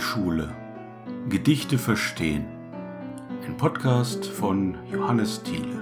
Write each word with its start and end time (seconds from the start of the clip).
Lyrikschule. 0.00 0.56
Gedichte 1.28 1.78
verstehen. 1.78 2.46
Ein 3.44 3.56
Podcast 3.58 4.24
von 4.24 4.78
Johannes 4.90 5.42
Thiele. 5.42 5.78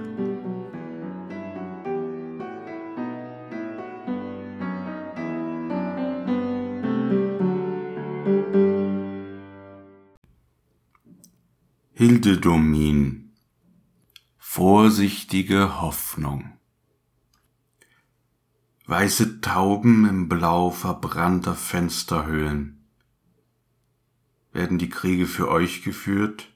Hildedomin. 11.93 13.31
Vorsichtige 14.37 15.81
Hoffnung. 15.81 16.51
Weiße 18.85 19.39
Tauben 19.39 20.05
im 20.09 20.27
Blau 20.27 20.71
verbrannter 20.71 21.55
Fensterhöhlen 21.55 22.78
werden 24.51 24.77
die 24.77 24.89
Kriege 24.89 25.25
für 25.25 25.49
euch 25.49 25.83
geführt? 25.83 26.47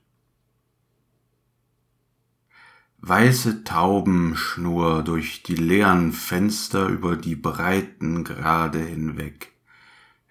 Weiße 3.00 3.64
Taubenschnur 3.66 5.04
durch 5.04 5.44
die 5.44 5.56
leeren 5.56 6.14
Fenster 6.14 6.88
über 6.88 7.18
die 7.18 7.36
breiten 7.36 8.24
Grade 8.24 8.80
hinweg, 8.80 9.52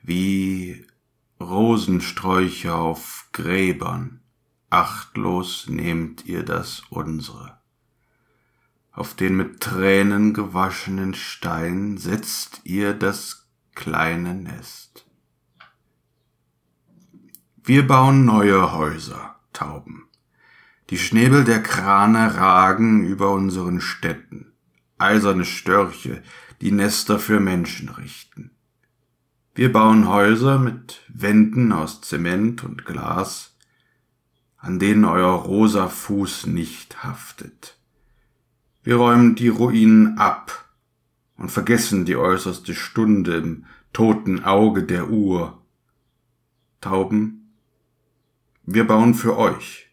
wie 0.02 0.86
Rosensträucher 1.38 2.76
auf 2.76 3.28
Gräbern, 3.32 4.20
achtlos 4.70 5.68
nehmt 5.68 6.24
ihr 6.24 6.44
das 6.44 6.82
unsere. 6.88 7.58
Auf 8.90 9.14
den 9.14 9.36
mit 9.36 9.60
Tränen 9.60 10.32
gewaschenen 10.32 11.14
Stein 11.14 11.98
setzt 11.98 12.62
ihr 12.64 12.94
das 12.94 13.48
kleine 13.74 14.34
Nest. 14.34 15.06
Wir 17.64 17.86
bauen 17.86 18.24
neue 18.24 18.72
Häuser, 18.72 19.36
Tauben. 19.52 20.08
Die 20.90 20.98
Schnäbel 20.98 21.44
der 21.44 21.62
Krane 21.62 22.34
ragen 22.34 23.04
über 23.04 23.30
unseren 23.30 23.80
Städten. 23.80 24.50
Eiserne 24.98 25.44
Störche, 25.44 26.24
die 26.60 26.72
Nester 26.72 27.20
für 27.20 27.38
Menschen 27.38 27.88
richten. 27.88 28.50
Wir 29.54 29.70
bauen 29.70 30.08
Häuser 30.08 30.58
mit 30.58 31.02
Wänden 31.06 31.70
aus 31.70 32.00
Zement 32.00 32.64
und 32.64 32.84
Glas, 32.84 33.54
an 34.56 34.80
denen 34.80 35.04
euer 35.04 35.30
rosa 35.30 35.86
Fuß 35.86 36.48
nicht 36.48 37.04
haftet. 37.04 37.78
Wir 38.82 38.96
räumen 38.96 39.36
die 39.36 39.50
Ruinen 39.50 40.18
ab 40.18 40.68
und 41.36 41.52
vergessen 41.52 42.06
die 42.06 42.16
äußerste 42.16 42.74
Stunde 42.74 43.36
im 43.36 43.66
toten 43.92 44.42
Auge 44.42 44.82
der 44.82 45.10
Uhr. 45.10 45.62
Tauben, 46.80 47.41
wir 48.64 48.86
bauen 48.86 49.14
für 49.14 49.36
euch. 49.36 49.88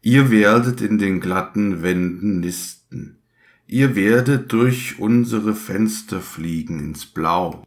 Ihr 0.00 0.30
werdet 0.30 0.80
in 0.80 0.98
den 0.98 1.20
glatten 1.20 1.82
Wänden 1.82 2.40
nisten. 2.40 3.18
Ihr 3.66 3.94
werdet 3.94 4.52
durch 4.52 4.98
unsere 4.98 5.54
Fenster 5.54 6.20
fliegen 6.20 6.80
ins 6.80 7.06
Blau. 7.06 7.66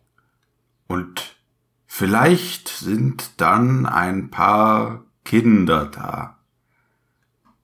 Und 0.87 1.37
vielleicht 1.85 2.67
sind 2.67 3.31
dann 3.37 3.85
ein 3.85 4.29
paar 4.29 5.05
Kinder 5.23 5.85
da. 5.85 6.37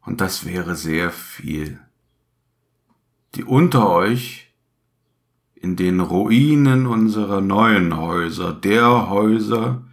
Und 0.01 0.21
das 0.21 0.45
wäre 0.45 0.75
sehr 0.75 1.11
viel. 1.11 1.79
Die 3.35 3.43
unter 3.43 3.89
euch 3.89 4.51
in 5.55 5.75
den 5.75 5.99
Ruinen 5.99 6.87
unserer 6.87 7.39
neuen 7.39 7.95
Häuser, 7.95 8.51
der 8.51 9.09
Häuser, 9.09 9.83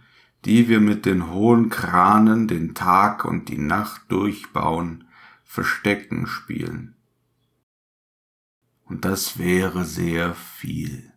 die 0.45 0.69
wir 0.69 0.79
mit 0.79 1.05
den 1.05 1.31
hohen 1.31 1.69
Kranen 1.69 2.47
den 2.47 2.73
Tag 2.73 3.25
und 3.25 3.49
die 3.49 3.57
Nacht 3.57 4.03
durchbauen, 4.09 5.05
Verstecken 5.43 6.27
spielen. 6.27 6.95
Und 8.85 9.05
das 9.05 9.37
wäre 9.37 9.83
sehr 9.83 10.33
viel. 10.33 11.11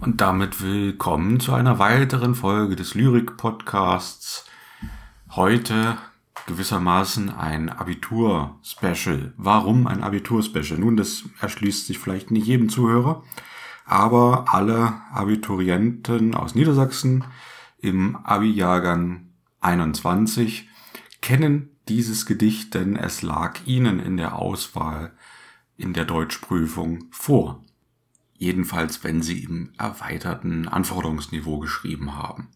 Und 0.00 0.20
damit 0.20 0.62
willkommen 0.62 1.40
zu 1.40 1.52
einer 1.52 1.78
weiteren 1.78 2.34
Folge 2.34 2.76
des 2.76 2.94
Lyrik-Podcasts. 2.94 4.46
Heute 5.30 5.98
gewissermaßen 6.46 7.30
ein 7.30 7.68
Abitur-Special. 7.68 9.34
Warum 9.36 9.86
ein 9.86 10.02
Abitur-Special? 10.02 10.78
Nun, 10.78 10.96
das 10.96 11.24
erschließt 11.40 11.86
sich 11.86 11.98
vielleicht 11.98 12.30
nicht 12.30 12.46
jedem 12.46 12.68
Zuhörer 12.68 13.22
aber 13.88 14.44
alle 14.52 15.00
Abiturienten 15.12 16.34
aus 16.34 16.54
Niedersachsen 16.54 17.24
im 17.78 18.16
Abi-Jahrgang 18.16 19.28
21 19.60 20.68
kennen 21.22 21.70
dieses 21.88 22.26
Gedicht, 22.26 22.74
denn 22.74 22.96
es 22.96 23.22
lag 23.22 23.66
ihnen 23.66 23.98
in 23.98 24.18
der 24.18 24.36
Auswahl 24.36 25.12
in 25.78 25.94
der 25.94 26.04
Deutschprüfung 26.04 27.04
vor. 27.10 27.64
Jedenfalls, 28.34 29.02
wenn 29.04 29.22
sie 29.22 29.42
im 29.42 29.70
erweiterten 29.78 30.68
Anforderungsniveau 30.68 31.58
geschrieben 31.58 32.14
haben. 32.14 32.48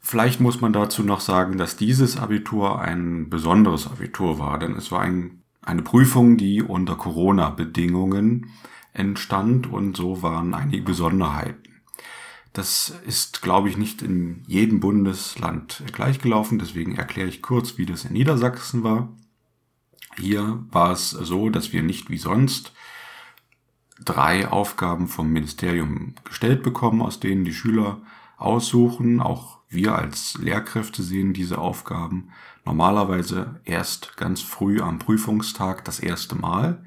Vielleicht 0.00 0.40
muss 0.40 0.60
man 0.62 0.72
dazu 0.72 1.02
noch 1.02 1.20
sagen, 1.20 1.58
dass 1.58 1.76
dieses 1.76 2.16
Abitur 2.16 2.80
ein 2.80 3.28
besonderes 3.28 3.86
Abitur 3.86 4.38
war, 4.38 4.58
denn 4.58 4.74
es 4.74 4.90
war 4.90 5.02
ein, 5.02 5.42
eine 5.60 5.82
Prüfung, 5.82 6.38
die 6.38 6.62
unter 6.62 6.96
Corona-Bedingungen 6.96 8.50
entstand 8.92 9.66
und 9.66 9.96
so 9.96 10.22
waren 10.22 10.54
einige 10.54 10.82
Besonderheiten. 10.82 11.62
Das 12.52 12.92
ist, 13.06 13.42
glaube 13.42 13.68
ich, 13.68 13.76
nicht 13.76 14.02
in 14.02 14.42
jedem 14.46 14.80
Bundesland 14.80 15.84
gleichgelaufen, 15.92 16.58
deswegen 16.58 16.96
erkläre 16.96 17.28
ich 17.28 17.42
kurz, 17.42 17.78
wie 17.78 17.86
das 17.86 18.04
in 18.04 18.12
Niedersachsen 18.12 18.82
war. 18.82 19.08
Hier 20.16 20.64
war 20.70 20.90
es 20.90 21.10
so, 21.10 21.48
dass 21.50 21.72
wir 21.72 21.82
nicht 21.82 22.10
wie 22.10 22.18
sonst 22.18 22.72
drei 24.04 24.48
Aufgaben 24.48 25.06
vom 25.06 25.32
Ministerium 25.32 26.14
gestellt 26.24 26.62
bekommen, 26.62 27.02
aus 27.02 27.20
denen 27.20 27.44
die 27.44 27.54
Schüler 27.54 28.02
aussuchen. 28.36 29.20
Auch 29.20 29.58
wir 29.68 29.94
als 29.94 30.36
Lehrkräfte 30.38 31.02
sehen 31.02 31.32
diese 31.32 31.58
Aufgaben 31.58 32.30
normalerweise 32.64 33.60
erst 33.64 34.16
ganz 34.16 34.40
früh 34.40 34.80
am 34.80 34.98
Prüfungstag 34.98 35.84
das 35.84 36.00
erste 36.00 36.34
Mal. 36.34 36.84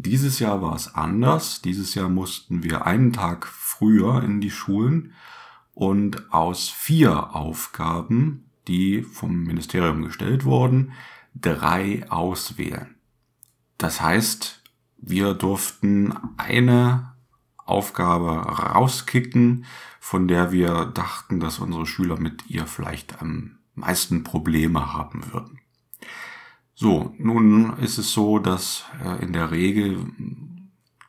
Dieses 0.00 0.38
Jahr 0.38 0.62
war 0.62 0.76
es 0.76 0.94
anders. 0.94 1.60
Dieses 1.60 1.94
Jahr 1.96 2.08
mussten 2.08 2.62
wir 2.62 2.86
einen 2.86 3.12
Tag 3.12 3.46
früher 3.46 4.22
in 4.22 4.40
die 4.40 4.50
Schulen 4.50 5.12
und 5.74 6.32
aus 6.32 6.68
vier 6.68 7.34
Aufgaben, 7.34 8.48
die 8.68 9.02
vom 9.02 9.42
Ministerium 9.42 10.04
gestellt 10.04 10.44
wurden, 10.44 10.92
drei 11.34 12.08
auswählen. 12.10 12.94
Das 13.76 14.00
heißt, 14.00 14.62
wir 14.98 15.34
durften 15.34 16.14
eine 16.36 17.14
Aufgabe 17.56 18.30
rauskicken, 18.30 19.64
von 19.98 20.28
der 20.28 20.52
wir 20.52 20.86
dachten, 20.86 21.40
dass 21.40 21.58
unsere 21.58 21.86
Schüler 21.86 22.18
mit 22.18 22.48
ihr 22.48 22.66
vielleicht 22.66 23.20
am 23.20 23.58
meisten 23.74 24.22
Probleme 24.22 24.92
haben 24.92 25.32
würden. 25.32 25.58
So, 26.80 27.12
nun 27.18 27.76
ist 27.78 27.98
es 27.98 28.12
so, 28.12 28.38
dass 28.38 28.84
äh, 29.04 29.20
in 29.20 29.32
der 29.32 29.50
Regel 29.50 30.12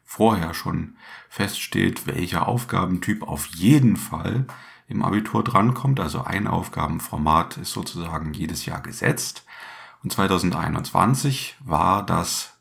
vorher 0.03 0.55
schon 0.55 0.95
feststeht, 1.29 2.07
welcher 2.07 2.47
Aufgabentyp 2.47 3.21
auf 3.21 3.45
jeden 3.45 3.95
Fall 3.95 4.47
im 4.87 5.03
Abitur 5.03 5.43
drankommt. 5.43 5.99
Also 5.99 6.23
ein 6.23 6.47
Aufgabenformat 6.47 7.57
ist 7.57 7.71
sozusagen 7.71 8.33
jedes 8.33 8.65
Jahr 8.65 8.81
gesetzt. 8.81 9.45
Und 10.01 10.11
2021 10.11 11.55
war 11.63 12.03
das 12.03 12.57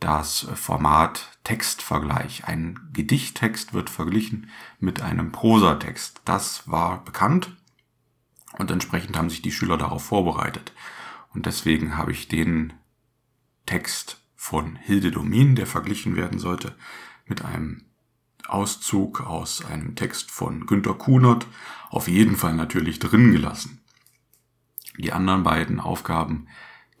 das 0.00 0.48
Format 0.56 1.38
Textvergleich. 1.44 2.48
Ein 2.48 2.80
Gedichttext 2.92 3.72
wird 3.72 3.88
verglichen 3.88 4.50
mit 4.80 5.00
einem 5.00 5.30
Prosatext. 5.30 6.22
Das 6.24 6.68
war 6.68 7.04
bekannt 7.04 7.56
und 8.58 8.72
entsprechend 8.72 9.16
haben 9.16 9.30
sich 9.30 9.42
die 9.42 9.52
Schüler 9.52 9.78
darauf 9.78 10.02
vorbereitet. 10.02 10.72
Und 11.34 11.46
deswegen 11.46 11.96
habe 11.96 12.12
ich 12.12 12.28
den 12.28 12.72
Text 13.66 14.20
von 14.36 14.76
Hilde 14.76 15.10
Domin, 15.10 15.54
der 15.54 15.66
verglichen 15.66 16.16
werden 16.16 16.38
sollte, 16.38 16.74
mit 17.26 17.44
einem 17.44 17.84
Auszug 18.48 19.20
aus 19.20 19.64
einem 19.64 19.94
Text 19.94 20.30
von 20.30 20.66
Günter 20.66 20.94
Kunert 20.94 21.46
auf 21.90 22.08
jeden 22.08 22.36
Fall 22.36 22.54
natürlich 22.54 22.98
drin 22.98 23.32
gelassen. 23.32 23.80
Die 24.98 25.12
anderen 25.12 25.42
beiden 25.42 25.80
Aufgaben, 25.80 26.48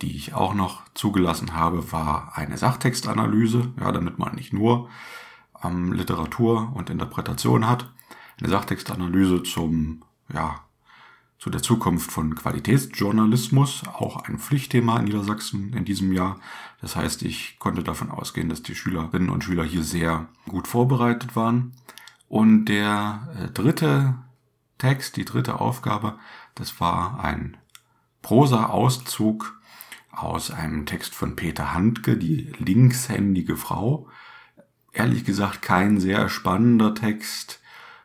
die 0.00 0.16
ich 0.16 0.34
auch 0.34 0.54
noch 0.54 0.82
zugelassen 0.94 1.54
habe, 1.54 1.92
war 1.92 2.32
eine 2.36 2.56
Sachtextanalyse, 2.56 3.72
ja, 3.78 3.92
damit 3.92 4.18
man 4.18 4.34
nicht 4.34 4.52
nur 4.52 4.88
ähm, 5.62 5.92
Literatur 5.92 6.72
und 6.74 6.90
Interpretation 6.90 7.68
hat, 7.68 7.92
eine 8.38 8.48
Sachtextanalyse 8.48 9.42
zum 9.42 10.04
ja, 10.32 10.60
zu 11.42 11.50
der 11.50 11.60
Zukunft 11.60 12.12
von 12.12 12.36
Qualitätsjournalismus, 12.36 13.82
auch 13.88 14.28
ein 14.28 14.38
Pflichtthema 14.38 15.00
in 15.00 15.06
Niedersachsen 15.06 15.72
in 15.72 15.84
diesem 15.84 16.12
Jahr. 16.12 16.38
Das 16.80 16.94
heißt, 16.94 17.22
ich 17.22 17.58
konnte 17.58 17.82
davon 17.82 18.12
ausgehen, 18.12 18.48
dass 18.48 18.62
die 18.62 18.76
Schülerinnen 18.76 19.28
und 19.28 19.42
Schüler 19.42 19.64
hier 19.64 19.82
sehr 19.82 20.28
gut 20.48 20.68
vorbereitet 20.68 21.34
waren. 21.34 21.72
Und 22.28 22.66
der 22.66 23.28
äh, 23.36 23.48
dritte 23.48 24.18
Text, 24.78 25.16
die 25.16 25.24
dritte 25.24 25.60
Aufgabe, 25.60 26.16
das 26.54 26.78
war 26.78 27.24
ein 27.24 27.56
Prosa-Auszug 28.22 29.60
aus 30.12 30.52
einem 30.52 30.86
Text 30.86 31.12
von 31.12 31.34
Peter 31.34 31.74
Handke, 31.74 32.16
die 32.16 32.52
linkshändige 32.60 33.56
Frau. 33.56 34.06
Ehrlich 34.92 35.24
gesagt 35.24 35.60
kein 35.60 35.98
sehr 35.98 36.28
spannender 36.28 36.94
Text. 36.94 37.61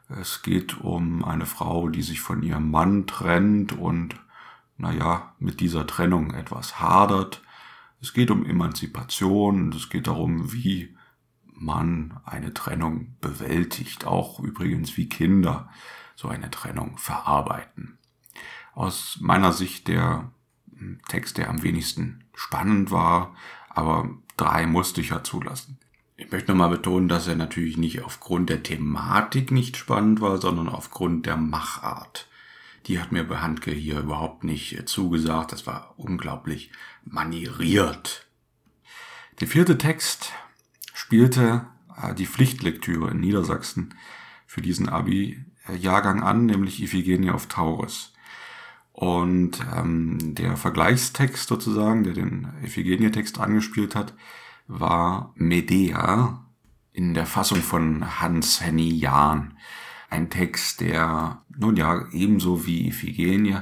Es 0.10 0.42
geht 0.42 0.80
um 0.80 1.24
eine 1.24 1.46
Frau, 1.46 1.90
die 1.90 2.02
sich 2.02 2.22
von 2.22 2.42
ihrem 2.42 2.72
Mann 2.72 3.08
trennt 3.08 3.74
und, 3.74 4.16
naja, 4.78 5.34
mit 5.40 5.60
dieser 5.60 5.86
Trennung 5.86 6.34
etwas 6.34 6.80
hadert. 6.80 7.42
Es 8.02 8.14
geht 8.14 8.32
um 8.32 8.46
Emanzipation 8.46 9.64
und 9.64 9.76
es 9.76 9.90
geht 9.90 10.08
darum, 10.08 10.54
wie 10.54 10.96
man 11.60 12.20
eine 12.24 12.54
Trennung 12.54 13.16
bewältigt, 13.20 14.06
auch 14.06 14.40
übrigens 14.40 14.96
wie 14.96 15.10
Kinder 15.10 15.70
so 16.16 16.28
eine 16.30 16.52
Trennung 16.52 16.98
verarbeiten. 16.98 17.98
Aus 18.74 19.18
meiner 19.20 19.52
Sicht 19.54 19.88
der 19.88 20.32
Text, 21.10 21.38
der 21.38 21.50
am 21.50 21.64
wenigsten 21.64 22.24
spannend 22.34 22.92
war, 22.92 23.36
aber 23.70 24.10
drei 24.38 24.68
musste 24.68 25.02
ich 25.02 25.10
ja 25.10 25.24
zulassen. 25.24 25.80
Ich 26.20 26.32
möchte 26.32 26.52
nochmal 26.52 26.72
betonen, 26.72 27.08
dass 27.08 27.28
er 27.28 27.36
natürlich 27.36 27.78
nicht 27.78 28.02
aufgrund 28.02 28.50
der 28.50 28.64
Thematik 28.64 29.52
nicht 29.52 29.78
spannend 29.78 30.20
war, 30.20 30.40
sondern 30.40 30.68
aufgrund 30.68 31.28
der 31.28 31.38
Machart. 31.38 32.28
Die 32.88 33.00
hat 33.00 33.12
mir 33.12 33.24
bei 33.24 33.38
Handke 33.38 33.70
hier 33.70 34.00
überhaupt 34.00 34.44
nicht 34.44 34.90
zugesagt. 34.90 35.52
Das 35.52 35.68
war 35.68 35.94
unglaublich 35.96 36.72
manieriert. 37.06 38.26
Der 39.40 39.48
vierte 39.48 39.78
Text 39.78 40.32
spielte 40.92 41.68
äh, 42.02 42.16
die 42.16 42.26
Pflichtlektüre 42.26 43.12
in 43.12 43.20
Niedersachsen 43.20 43.94
für 44.48 44.64
diesen 44.64 44.90
Abi-Jahrgang 44.90 46.24
an, 46.24 46.48
nämlich 46.48 46.82
Iphigenie 46.82 47.30
auf 47.30 47.46
Taurus. 47.46 48.14
Und 48.92 49.64
ähm, 49.76 50.34
der 50.34 50.58
Vergleichstext 50.58 51.48
sozusagen, 51.48 52.04
der 52.04 52.14
den 52.14 52.48
Iphigenie-Text 52.64 53.40
angespielt 53.40 53.94
hat, 53.94 54.16
war 54.68 55.34
Medea 55.36 56.46
in 56.92 57.14
der 57.14 57.26
Fassung 57.26 57.62
von 57.62 58.20
Hans-Henny 58.20 58.90
Jahn. 58.90 59.58
Ein 60.10 60.30
Text, 60.30 60.82
der, 60.82 61.42
nun 61.58 61.76
ja, 61.76 62.06
ebenso 62.12 62.66
wie 62.66 62.88
Iphigenie 62.88 63.58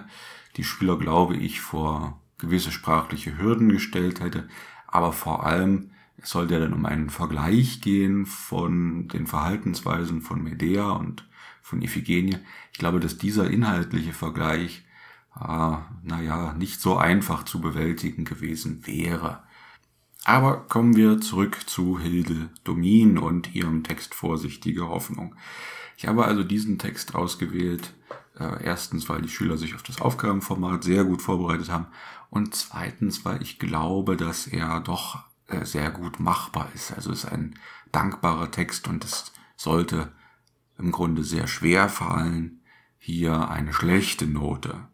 die 0.57 0.63
Schüler, 0.63 0.97
glaube 0.97 1.35
ich, 1.35 1.61
vor 1.61 2.21
gewisse 2.37 2.71
sprachliche 2.71 3.37
Hürden 3.37 3.69
gestellt 3.69 4.19
hätte, 4.19 4.47
aber 4.87 5.11
vor 5.11 5.45
allem 5.45 5.91
es 6.17 6.29
sollte 6.29 6.59
dann 6.59 6.73
um 6.73 6.85
einen 6.85 7.09
Vergleich 7.09 7.81
gehen 7.81 8.25
von 8.25 9.07
den 9.09 9.27
Verhaltensweisen 9.27 10.21
von 10.21 10.41
Medea 10.41 10.91
und 10.91 11.27
von 11.61 11.81
Iphigenie. 11.81 12.37
Ich 12.71 12.79
glaube, 12.79 12.99
dass 12.99 13.17
dieser 13.17 13.49
inhaltliche 13.49 14.13
Vergleich 14.13 14.85
äh, 15.39 15.75
naja, 16.03 16.53
nicht 16.53 16.79
so 16.79 16.97
einfach 16.97 17.43
zu 17.43 17.59
bewältigen 17.59 18.23
gewesen 18.23 18.87
wäre. 18.87 19.43
Aber 20.25 20.61
kommen 20.67 20.95
wir 20.95 21.21
zurück 21.21 21.69
zu 21.69 21.99
Hilde 21.99 22.49
Domin 22.63 23.19
und 23.19 23.53
ihrem 23.53 23.83
Text 23.83 24.15
Vorsichtige 24.15 24.87
Hoffnung. 24.87 25.35
Ich 25.97 26.07
habe 26.07 26.25
also 26.25 26.43
diesen 26.43 26.79
Text 26.79 27.13
ausgewählt, 27.13 27.93
äh, 28.39 28.63
erstens, 28.63 29.07
weil 29.07 29.21
die 29.21 29.29
Schüler 29.29 29.55
sich 29.57 29.75
auf 29.75 29.83
das 29.83 30.01
Aufgabenformat 30.01 30.83
sehr 30.83 31.03
gut 31.03 31.21
vorbereitet 31.21 31.69
haben 31.69 31.85
und 32.31 32.55
zweitens, 32.55 33.23
weil 33.23 33.39
ich 33.43 33.59
glaube, 33.59 34.17
dass 34.17 34.47
er 34.47 34.79
doch 34.79 35.19
äh, 35.45 35.63
sehr 35.63 35.91
gut 35.91 36.19
machbar 36.19 36.69
ist. 36.73 36.91
Also 36.91 37.11
es 37.11 37.23
ist 37.23 37.31
ein 37.31 37.59
dankbarer 37.91 38.49
Text 38.49 38.87
und 38.87 39.05
es 39.05 39.31
sollte 39.55 40.11
im 40.79 40.91
Grunde 40.91 41.23
sehr 41.23 41.45
schwer 41.45 41.87
fallen, 41.87 42.61
hier 42.97 43.51
eine 43.51 43.73
schlechte 43.73 44.25
Note 44.25 44.87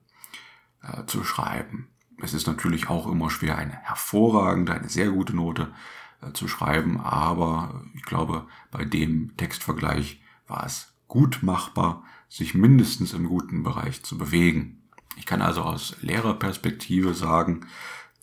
äh, 0.84 1.06
zu 1.06 1.24
schreiben. 1.24 1.88
Es 2.18 2.34
ist 2.34 2.48
natürlich 2.48 2.90
auch 2.90 3.08
immer 3.08 3.30
schwer, 3.30 3.58
eine 3.58 3.74
hervorragende, 3.74 4.74
eine 4.74 4.90
sehr 4.90 5.10
gute 5.10 5.36
Note 5.36 5.74
äh, 6.22 6.34
zu 6.34 6.48
schreiben, 6.48 7.00
aber 7.00 7.84
ich 7.94 8.04
glaube, 8.04 8.48
bei 8.70 8.86
dem 8.86 9.36
Textvergleich 9.38 10.22
war 10.48 10.66
es 10.66 10.94
gut 11.08 11.40
machbar, 11.42 12.04
sich 12.30 12.54
mindestens 12.56 13.14
im 13.14 13.28
guten 13.28 13.64
Bereich 13.64 14.04
zu 14.04 14.18
bewegen. 14.18 14.82
Ich 15.18 15.26
kann 15.26 15.42
also 15.42 15.64
aus 15.64 15.98
Lehrerperspektive 16.02 17.14
sagen, 17.14 17.68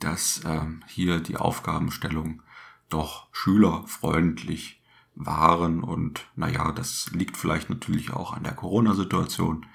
dass 0.01 0.41
ähm, 0.45 0.83
hier 0.87 1.21
die 1.21 1.37
Aufgabenstellung 1.37 2.43
doch 2.89 3.29
schülerfreundlich 3.33 4.81
waren 5.15 5.83
und 5.83 6.27
naja, 6.37 6.73
das 6.73 7.11
liegt 7.13 7.37
vielleicht 7.37 7.71
natürlich 7.71 8.13
auch 8.13 8.33
an 8.33 8.45
der 8.45 8.55
Corona-Situation, 8.55 9.67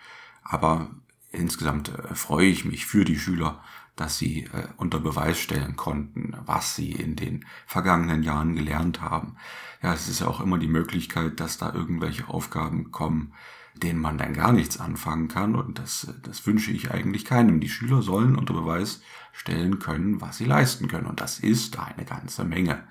aber 0.41 0.89
insgesamt 1.31 1.89
äh, 1.89 2.15
freue 2.15 2.47
ich 2.47 2.65
mich 2.65 2.85
für 2.85 3.05
die 3.05 3.19
Schüler, 3.19 3.61
dass 3.95 4.17
sie 4.17 4.45
äh, 4.45 4.67
unter 4.77 4.99
Beweis 4.99 5.39
stellen 5.39 5.75
konnten, 5.75 6.35
was 6.45 6.75
sie 6.75 6.91
in 6.91 7.15
den 7.15 7.45
vergangenen 7.67 8.23
Jahren 8.23 8.55
gelernt 8.55 9.01
haben. 9.01 9.35
Ja, 9.81 9.93
es 9.93 10.07
ist 10.07 10.21
ja 10.21 10.27
auch 10.27 10.41
immer 10.41 10.57
die 10.57 10.67
Möglichkeit, 10.67 11.39
dass 11.39 11.57
da 11.57 11.73
irgendwelche 11.73 12.27
Aufgaben 12.27 12.91
kommen, 12.91 13.33
denen 13.75 13.99
man 13.99 14.17
dann 14.17 14.33
gar 14.33 14.51
nichts 14.51 14.79
anfangen 14.79 15.27
kann 15.27 15.55
und 15.55 15.79
das, 15.79 16.13
das 16.23 16.45
wünsche 16.45 16.71
ich 16.71 16.91
eigentlich 16.91 17.25
keinem. 17.25 17.59
Die 17.59 17.69
Schüler 17.69 18.01
sollen 18.01 18.35
unter 18.35 18.53
Beweis 18.53 19.01
stellen 19.31 19.79
können, 19.79 20.21
was 20.21 20.37
sie 20.37 20.45
leisten 20.45 20.87
können 20.87 21.07
und 21.07 21.19
das 21.19 21.39
ist 21.39 21.77
eine 21.79 22.05
ganze 22.05 22.45
Menge. 22.45 22.83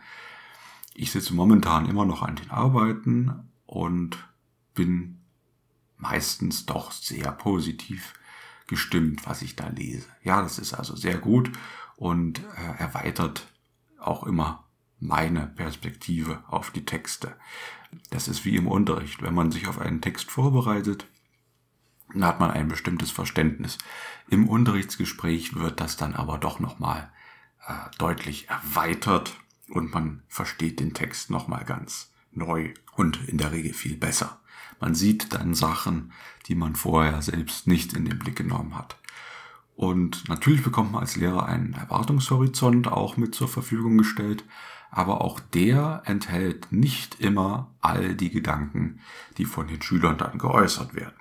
Ich 0.95 1.11
sitze 1.11 1.35
momentan 1.35 1.89
immer 1.89 2.05
noch 2.05 2.23
an 2.23 2.37
den 2.37 2.51
Arbeiten 2.51 3.49
und 3.67 4.29
bin 4.75 5.21
meistens 5.97 6.67
doch 6.67 6.93
sehr 6.93 7.33
positiv 7.33 8.13
gestimmt, 8.73 9.27
was 9.27 9.43
ich 9.43 9.55
da 9.55 9.69
lese. 9.69 10.09
Ja, 10.25 10.41
das 10.41 10.59
ist 10.59 10.73
also 10.73 10.97
sehr 10.97 11.19
gut 11.19 11.53
und 11.97 12.41
äh, 12.41 12.79
erweitert 12.79 13.47
auch 14.01 14.25
immer 14.25 14.65
meine 14.99 15.47
Perspektive 15.47 16.43
auf 16.49 16.71
die 16.71 16.87
Texte. 16.87 17.37
Das 18.09 18.29
ist 18.29 18.47
wie 18.47 18.57
im 18.57 18.67
Unterricht. 18.67 19.21
Wenn 19.21 19.35
man 19.35 19.53
sich 19.53 19.69
auf 19.69 19.79
einen 19.79 20.01
Text 20.01 20.31
vorbereitet, 20.31 21.07
dann 22.15 22.25
hat 22.25 22.41
man 22.41 22.51
ein 22.51 22.69
bestimmtes 22.69 23.11
Verständnis. 23.11 23.77
Im 24.31 24.49
Unterrichtsgespräch 24.49 25.55
wird 25.55 25.81
das 25.81 25.99
dann 25.99 26.15
aber 26.15 26.39
doch 26.39 26.59
nochmal 26.59 27.13
äh, 27.69 27.75
deutlich 27.99 28.49
erweitert 28.49 29.37
und 29.69 29.93
man 29.93 30.23
versteht 30.29 30.81
den 30.81 30.95
Text 30.95 31.29
nochmal 31.29 31.67
ganz 31.67 32.11
neu 32.31 32.73
und 32.97 33.29
in 33.29 33.37
der 33.37 33.53
Regel 33.53 33.75
viel 33.75 33.99
besser. 33.99 34.41
Man 34.83 34.95
sieht 34.97 35.33
dann 35.33 35.55
Sachen, 35.55 36.11
die 36.49 36.57
man 36.57 36.75
vorher 36.75 37.23
selbst 37.23 37.69
nicht 37.69 37.93
in 37.93 38.05
den 38.05 38.19
Blick 38.19 38.35
genommen 38.35 38.77
hat. 38.77 38.97
Und 39.77 40.29
natürlich 40.29 40.65
bekommt 40.65 40.91
man 40.91 41.03
als 41.03 41.15
Lehrer 41.15 41.47
einen 41.47 41.75
Erwartungshorizont 41.75 42.89
auch 42.89 43.17
mit 43.17 43.33
zur 43.33 43.47
Verfügung 43.47 43.97
gestellt, 43.97 44.45
aber 44.91 45.21
auch 45.21 45.39
der 45.39 46.03
enthält 46.05 46.73
nicht 46.73 47.21
immer 47.21 47.71
all 47.81 48.17
die 48.17 48.31
Gedanken, 48.31 48.99
die 49.39 49.45
von 49.45 49.69
den 49.69 49.81
Schülern 49.81 50.19
dann 50.19 50.39
geäußert 50.39 50.97
werden. 50.97 51.15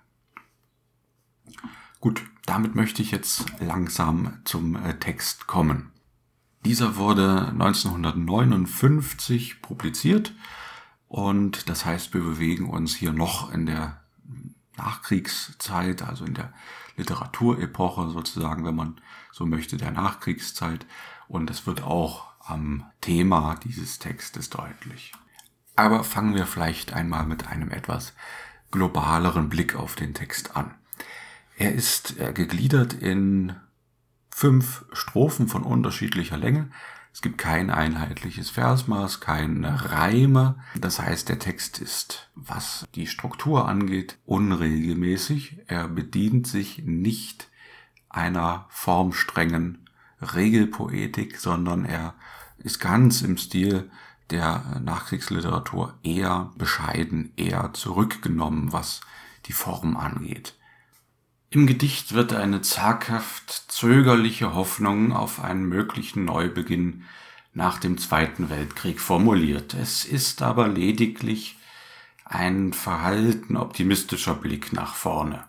Gut, 1.99 2.23
damit 2.47 2.73
möchte 2.73 3.03
ich 3.03 3.11
jetzt 3.11 3.45
langsam 3.59 4.39
zum 4.43 4.75
äh, 4.75 4.97
Text 4.97 5.45
kommen. 5.45 5.91
Dieser 6.65 6.95
wurde 6.95 7.49
1959 7.49 9.61
publiziert 9.61 10.33
und 11.11 11.67
das 11.67 11.83
heißt, 11.83 12.13
wir 12.13 12.21
bewegen 12.21 12.69
uns 12.69 12.95
hier 12.95 13.11
noch 13.11 13.51
in 13.51 13.65
der 13.65 13.99
Nachkriegszeit, 14.77 16.03
also 16.03 16.23
in 16.23 16.35
der 16.35 16.53
Literaturepoche 16.95 18.11
sozusagen, 18.11 18.63
wenn 18.63 18.75
man 18.77 19.01
so 19.29 19.45
möchte, 19.45 19.75
der 19.75 19.91
Nachkriegszeit. 19.91 20.85
Und 21.27 21.49
es 21.49 21.67
wird 21.67 21.83
auch 21.83 22.27
am 22.39 22.85
Thema 23.01 23.55
dieses 23.61 23.99
Textes 23.99 24.49
deutlich. 24.49 25.11
Aber 25.75 26.05
fangen 26.05 26.33
wir 26.33 26.45
vielleicht 26.45 26.93
einmal 26.93 27.25
mit 27.25 27.45
einem 27.49 27.71
etwas 27.71 28.13
globaleren 28.71 29.49
Blick 29.49 29.75
auf 29.75 29.95
den 29.97 30.13
Text 30.13 30.55
an. 30.55 30.75
Er 31.57 31.73
ist 31.73 32.17
äh, 32.21 32.31
gegliedert 32.31 32.93
in 32.93 33.57
fünf 34.29 34.85
Strophen 34.93 35.49
von 35.49 35.63
unterschiedlicher 35.63 36.37
Länge. 36.37 36.71
Es 37.13 37.21
gibt 37.21 37.37
kein 37.37 37.69
einheitliches 37.69 38.49
Versmaß, 38.49 39.19
keine 39.19 39.91
Reime. 39.91 40.55
Das 40.75 40.99
heißt, 40.99 41.27
der 41.29 41.39
Text 41.39 41.79
ist, 41.79 42.29
was 42.35 42.87
die 42.95 43.07
Struktur 43.07 43.67
angeht, 43.67 44.17
unregelmäßig. 44.25 45.57
Er 45.67 45.87
bedient 45.87 46.47
sich 46.47 46.83
nicht 46.85 47.49
einer 48.09 48.65
formstrengen 48.69 49.89
Regelpoetik, 50.21 51.37
sondern 51.37 51.85
er 51.85 52.13
ist 52.57 52.79
ganz 52.79 53.21
im 53.21 53.37
Stil 53.37 53.89
der 54.29 54.79
Nachkriegsliteratur 54.81 55.97
eher 56.03 56.51
bescheiden, 56.57 57.33
eher 57.35 57.73
zurückgenommen, 57.73 58.71
was 58.71 59.01
die 59.47 59.53
Form 59.53 59.97
angeht. 59.97 60.55
Im 61.53 61.67
Gedicht 61.67 62.13
wird 62.13 62.31
eine 62.31 62.61
zaghaft 62.61 63.65
zögerliche 63.67 64.53
Hoffnung 64.53 65.11
auf 65.11 65.43
einen 65.43 65.65
möglichen 65.65 66.23
Neubeginn 66.23 67.03
nach 67.53 67.77
dem 67.77 67.97
Zweiten 67.97 68.49
Weltkrieg 68.49 69.01
formuliert. 69.01 69.73
Es 69.73 70.05
ist 70.05 70.41
aber 70.43 70.69
lediglich 70.69 71.57
ein 72.23 72.71
verhalten 72.71 73.57
optimistischer 73.57 74.33
Blick 74.33 74.71
nach 74.71 74.95
vorne. 74.95 75.43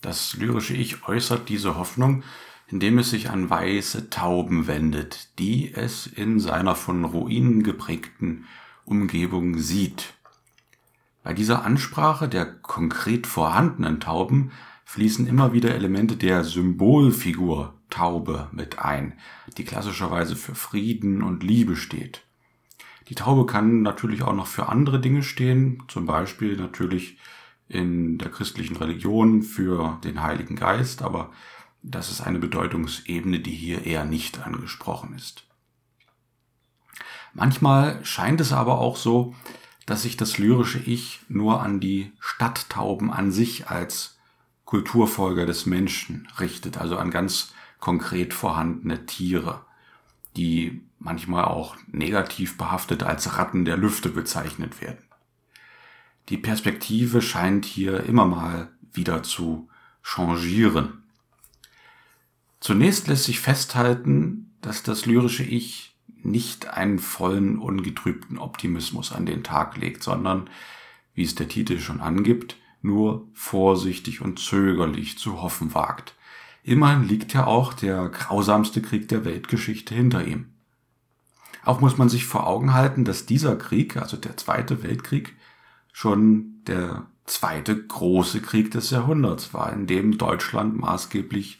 Das 0.00 0.38
lyrische 0.38 0.72
Ich 0.72 1.06
äußert 1.06 1.50
diese 1.50 1.76
Hoffnung, 1.76 2.22
indem 2.68 2.96
es 2.96 3.10
sich 3.10 3.28
an 3.28 3.50
weiße 3.50 4.08
Tauben 4.08 4.68
wendet, 4.68 5.38
die 5.38 5.70
es 5.74 6.06
in 6.06 6.40
seiner 6.40 6.74
von 6.74 7.04
Ruinen 7.04 7.62
geprägten 7.62 8.46
Umgebung 8.86 9.58
sieht. 9.58 10.14
Bei 11.22 11.34
dieser 11.34 11.62
Ansprache 11.62 12.26
der 12.26 12.46
konkret 12.46 13.26
vorhandenen 13.26 14.00
Tauben 14.00 14.52
fließen 14.90 15.28
immer 15.28 15.52
wieder 15.52 15.72
Elemente 15.72 16.16
der 16.16 16.42
Symbolfigur 16.42 17.74
Taube 17.90 18.48
mit 18.50 18.80
ein, 18.80 19.12
die 19.56 19.64
klassischerweise 19.64 20.34
für 20.34 20.56
Frieden 20.56 21.22
und 21.22 21.44
Liebe 21.44 21.76
steht. 21.76 22.24
Die 23.08 23.14
Taube 23.14 23.46
kann 23.46 23.82
natürlich 23.82 24.22
auch 24.22 24.34
noch 24.34 24.48
für 24.48 24.68
andere 24.68 25.00
Dinge 25.00 25.22
stehen, 25.22 25.84
zum 25.86 26.06
Beispiel 26.06 26.56
natürlich 26.56 27.18
in 27.68 28.18
der 28.18 28.32
christlichen 28.32 28.74
Religion 28.74 29.42
für 29.42 30.00
den 30.02 30.24
Heiligen 30.24 30.56
Geist, 30.56 31.02
aber 31.02 31.30
das 31.84 32.10
ist 32.10 32.20
eine 32.20 32.40
Bedeutungsebene, 32.40 33.38
die 33.38 33.52
hier 33.52 33.86
eher 33.86 34.04
nicht 34.04 34.44
angesprochen 34.44 35.14
ist. 35.14 35.44
Manchmal 37.32 38.04
scheint 38.04 38.40
es 38.40 38.52
aber 38.52 38.80
auch 38.80 38.96
so, 38.96 39.36
dass 39.86 40.02
sich 40.02 40.16
das 40.16 40.38
lyrische 40.38 40.80
Ich 40.80 41.20
nur 41.28 41.62
an 41.62 41.78
die 41.78 42.10
Stadttauben 42.18 43.12
an 43.12 43.30
sich 43.30 43.68
als 43.68 44.16
Kulturfolger 44.70 45.46
des 45.46 45.66
Menschen 45.66 46.28
richtet, 46.38 46.78
also 46.78 46.96
an 46.96 47.10
ganz 47.10 47.52
konkret 47.80 48.32
vorhandene 48.32 49.04
Tiere, 49.04 49.64
die 50.36 50.80
manchmal 51.00 51.46
auch 51.46 51.76
negativ 51.90 52.56
behaftet 52.56 53.02
als 53.02 53.36
Ratten 53.36 53.64
der 53.64 53.76
Lüfte 53.76 54.10
bezeichnet 54.10 54.80
werden. 54.80 55.02
Die 56.28 56.36
Perspektive 56.36 57.20
scheint 57.20 57.64
hier 57.64 58.04
immer 58.04 58.26
mal 58.26 58.70
wieder 58.92 59.24
zu 59.24 59.68
changieren. 60.04 61.02
Zunächst 62.60 63.08
lässt 63.08 63.24
sich 63.24 63.40
festhalten, 63.40 64.52
dass 64.60 64.84
das 64.84 65.04
lyrische 65.04 65.42
Ich 65.42 65.96
nicht 66.22 66.68
einen 66.68 67.00
vollen, 67.00 67.58
ungetrübten 67.58 68.38
Optimismus 68.38 69.10
an 69.10 69.26
den 69.26 69.42
Tag 69.42 69.76
legt, 69.78 70.04
sondern, 70.04 70.48
wie 71.12 71.24
es 71.24 71.34
der 71.34 71.48
Titel 71.48 71.80
schon 71.80 72.00
angibt, 72.00 72.56
nur 72.82 73.28
vorsichtig 73.32 74.20
und 74.20 74.38
zögerlich 74.38 75.18
zu 75.18 75.42
hoffen 75.42 75.74
wagt. 75.74 76.14
Immerhin 76.62 77.08
liegt 77.08 77.32
ja 77.32 77.46
auch 77.46 77.72
der 77.72 78.08
grausamste 78.08 78.82
Krieg 78.82 79.08
der 79.08 79.24
Weltgeschichte 79.24 79.94
hinter 79.94 80.26
ihm. 80.26 80.46
Auch 81.64 81.80
muss 81.80 81.98
man 81.98 82.08
sich 82.08 82.24
vor 82.24 82.46
Augen 82.46 82.72
halten, 82.72 83.04
dass 83.04 83.26
dieser 83.26 83.56
Krieg, 83.56 83.96
also 83.96 84.16
der 84.16 84.36
Zweite 84.36 84.82
Weltkrieg, 84.82 85.36
schon 85.92 86.62
der 86.66 87.06
zweite 87.26 87.76
große 87.86 88.40
Krieg 88.40 88.70
des 88.70 88.90
Jahrhunderts 88.90 89.54
war, 89.54 89.72
in 89.72 89.86
dem 89.86 90.18
Deutschland 90.18 90.78
maßgeblich 90.78 91.58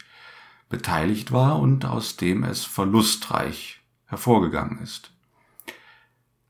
beteiligt 0.68 1.32
war 1.32 1.58
und 1.58 1.84
aus 1.84 2.16
dem 2.16 2.44
es 2.44 2.64
verlustreich 2.64 3.80
hervorgegangen 4.06 4.78
ist. 4.78 5.12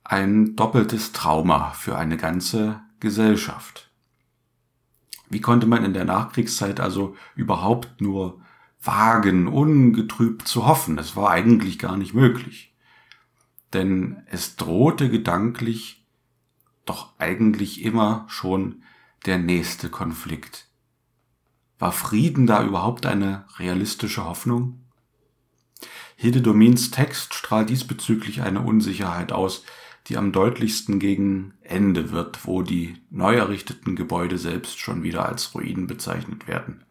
Ein 0.04 0.56
doppeltes 0.56 1.12
Trauma 1.12 1.70
für 1.70 1.96
eine 1.96 2.16
ganze 2.16 2.80
Gesellschaft. 3.00 3.89
Wie 5.30 5.40
konnte 5.40 5.66
man 5.66 5.84
in 5.84 5.94
der 5.94 6.04
Nachkriegszeit 6.04 6.80
also 6.80 7.16
überhaupt 7.36 8.00
nur 8.00 8.40
wagen, 8.82 9.46
ungetrübt 9.46 10.46
zu 10.46 10.66
hoffen? 10.66 10.98
Es 10.98 11.14
war 11.16 11.30
eigentlich 11.30 11.78
gar 11.78 11.96
nicht 11.96 12.14
möglich. 12.14 12.74
Denn 13.72 14.22
es 14.26 14.56
drohte 14.56 15.08
gedanklich 15.08 16.04
doch 16.84 17.14
eigentlich 17.18 17.82
immer 17.82 18.26
schon 18.28 18.82
der 19.24 19.38
nächste 19.38 19.88
Konflikt. 19.88 20.66
War 21.78 21.92
Frieden 21.92 22.48
da 22.48 22.64
überhaupt 22.64 23.06
eine 23.06 23.44
realistische 23.56 24.24
Hoffnung? 24.24 24.80
Hilde 26.16 26.42
Domins 26.42 26.90
Text 26.90 27.34
strahlt 27.34 27.70
diesbezüglich 27.70 28.42
eine 28.42 28.62
Unsicherheit 28.62 29.30
aus, 29.30 29.64
die 30.08 30.16
am 30.16 30.32
deutlichsten 30.32 30.98
gegen 30.98 31.54
Ende 31.62 32.10
wird, 32.10 32.46
wo 32.46 32.62
die 32.62 32.96
neu 33.10 33.36
errichteten 33.36 33.96
Gebäude 33.96 34.38
selbst 34.38 34.78
schon 34.78 35.02
wieder 35.02 35.28
als 35.28 35.54
Ruinen 35.54 35.86
bezeichnet 35.86 36.48
werden. 36.48 36.84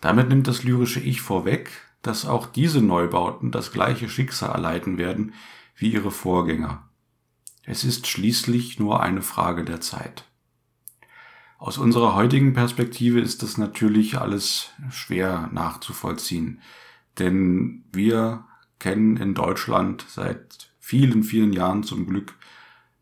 Damit 0.00 0.28
nimmt 0.28 0.46
das 0.46 0.62
lyrische 0.62 1.00
Ich 1.00 1.20
vorweg, 1.20 1.70
dass 2.02 2.26
auch 2.26 2.46
diese 2.46 2.80
Neubauten 2.80 3.50
das 3.50 3.72
gleiche 3.72 4.08
Schicksal 4.08 4.52
erleiden 4.52 4.96
werden 4.96 5.34
wie 5.76 5.92
ihre 5.92 6.10
Vorgänger. 6.10 6.88
Es 7.64 7.84
ist 7.84 8.06
schließlich 8.06 8.78
nur 8.78 9.02
eine 9.02 9.22
Frage 9.22 9.64
der 9.64 9.80
Zeit. 9.80 10.24
Aus 11.58 11.76
unserer 11.76 12.14
heutigen 12.14 12.54
Perspektive 12.54 13.20
ist 13.20 13.42
das 13.42 13.58
natürlich 13.58 14.18
alles 14.18 14.70
schwer 14.90 15.50
nachzuvollziehen, 15.52 16.62
denn 17.18 17.84
wir 17.92 18.44
kennen 18.78 19.18
in 19.18 19.34
Deutschland 19.34 20.06
seit 20.08 20.69
vielen, 20.90 21.22
vielen 21.22 21.52
Jahren 21.52 21.84
zum 21.84 22.04
Glück 22.04 22.34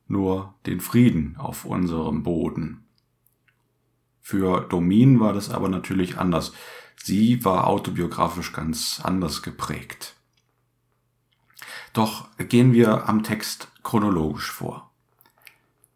nur 0.08 0.54
den 0.66 0.80
Frieden 0.80 1.36
auf 1.38 1.64
unserem 1.64 2.22
Boden. 2.22 2.84
Für 4.20 4.60
Domin 4.60 5.20
war 5.20 5.32
das 5.32 5.48
aber 5.48 5.70
natürlich 5.70 6.18
anders. 6.18 6.52
Sie 7.02 7.46
war 7.46 7.66
autobiografisch 7.66 8.52
ganz 8.52 9.00
anders 9.02 9.40
geprägt. 9.40 10.16
Doch 11.94 12.28
gehen 12.36 12.74
wir 12.74 13.08
am 13.08 13.22
Text 13.22 13.68
chronologisch 13.82 14.50
vor. 14.50 14.90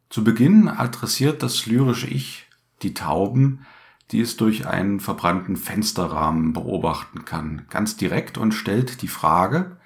Zu 0.08 0.24
Beginn 0.24 0.68
adressiert 0.68 1.42
das 1.42 1.66
lyrische 1.66 2.06
Ich 2.06 2.46
die 2.80 2.94
Tauben, 2.94 3.66
die 4.12 4.22
es 4.22 4.38
durch 4.38 4.66
einen 4.66 4.98
verbrannten 4.98 5.58
Fensterrahmen 5.58 6.54
beobachten 6.54 7.26
kann, 7.26 7.66
ganz 7.68 7.98
direkt 7.98 8.38
und 8.38 8.52
stellt 8.52 9.02
die 9.02 9.08
Frage, 9.08 9.76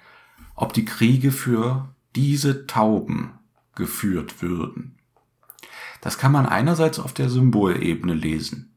ob 0.55 0.71
die 0.71 0.85
Kriege 0.85 1.33
für 1.33 1.93
diese 2.17 2.65
Tauben 2.65 3.33
geführt 3.75 4.41
würden. 4.41 4.97
Das 6.01 6.17
kann 6.17 6.31
man 6.31 6.47
einerseits 6.47 6.99
auf 6.99 7.13
der 7.13 7.29
Symbolebene 7.29 8.15
lesen. 8.15 8.75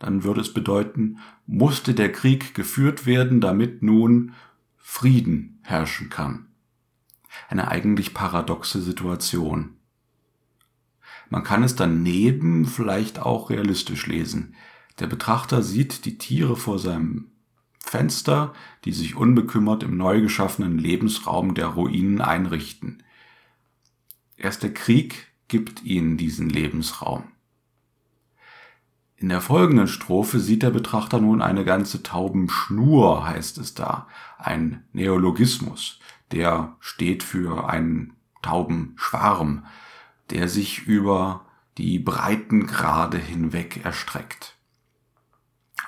Dann 0.00 0.24
würde 0.24 0.40
es 0.40 0.52
bedeuten, 0.52 1.18
musste 1.46 1.94
der 1.94 2.10
Krieg 2.10 2.52
geführt 2.52 3.06
werden, 3.06 3.40
damit 3.40 3.82
nun 3.82 4.32
Frieden 4.76 5.60
herrschen 5.62 6.10
kann. 6.10 6.46
Eine 7.48 7.68
eigentlich 7.68 8.12
paradoxe 8.12 8.82
Situation. 8.82 9.76
Man 11.28 11.44
kann 11.44 11.62
es 11.62 11.76
daneben 11.76 12.64
vielleicht 12.64 13.20
auch 13.20 13.50
realistisch 13.50 14.08
lesen. 14.08 14.56
Der 14.98 15.06
Betrachter 15.06 15.62
sieht 15.62 16.06
die 16.06 16.18
Tiere 16.18 16.56
vor 16.56 16.80
seinem 16.80 17.30
Fenster, 17.84 18.52
die 18.84 18.92
sich 18.92 19.16
unbekümmert 19.16 19.82
im 19.82 19.96
neu 19.96 20.20
geschaffenen 20.20 20.78
Lebensraum 20.78 21.54
der 21.54 21.66
Ruinen 21.66 22.20
einrichten. 22.20 23.02
Erst 24.36 24.62
der 24.62 24.72
Krieg 24.72 25.26
gibt 25.48 25.82
ihnen 25.82 26.16
diesen 26.16 26.48
Lebensraum. 26.48 27.24
In 29.16 29.28
der 29.28 29.42
folgenden 29.42 29.86
Strophe 29.86 30.40
sieht 30.40 30.62
der 30.62 30.70
Betrachter 30.70 31.20
nun 31.20 31.42
eine 31.42 31.64
ganze 31.64 32.02
Taubenschnur, 32.02 33.26
heißt 33.26 33.58
es 33.58 33.74
da, 33.74 34.06
ein 34.38 34.84
Neologismus, 34.94 35.98
der 36.32 36.76
steht 36.80 37.22
für 37.22 37.68
einen 37.68 38.14
Taubenschwarm, 38.40 39.66
der 40.30 40.48
sich 40.48 40.86
über 40.86 41.44
die 41.76 41.98
Breitengrade 41.98 43.18
hinweg 43.18 43.84
erstreckt. 43.84 44.56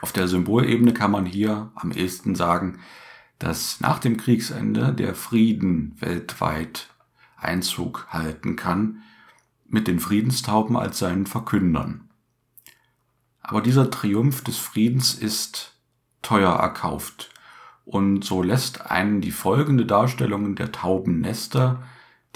Auf 0.03 0.13
der 0.13 0.29
Symbolebene 0.29 0.93
kann 0.93 1.11
man 1.11 1.25
hier 1.25 1.73
am 1.75 1.91
ehesten 1.91 2.35
sagen, 2.35 2.81
dass 3.39 3.81
nach 3.81 3.99
dem 3.99 4.19
Kriegsende 4.19 4.93
der 4.93 5.15
Frieden 5.15 5.97
weltweit 5.99 6.91
Einzug 7.39 8.07
halten 8.11 8.57
kann, 8.57 9.03
mit 9.67 9.89
den 9.89 9.99
Friedenstauben 9.99 10.77
als 10.77 10.99
seinen 10.99 11.25
Verkündern. 11.27 12.11
Aber 13.41 13.63
dieser 13.63 13.91
Triumph 13.91 14.45
des 14.45 14.59
Friedens 14.59 15.15
ist 15.15 15.81
teuer 16.21 16.53
erkauft, 16.53 17.31
und 17.85 18.25
so 18.25 18.43
lässt 18.43 18.91
einen 18.91 19.23
die 19.23 19.33
folgende 19.33 19.87
Darstellung 19.87 20.55
der 20.55 20.71
Taubennester 20.71 21.83